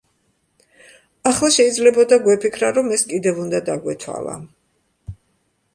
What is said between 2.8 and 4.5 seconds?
ეს კიდევ უნდა დაგვეთვალა.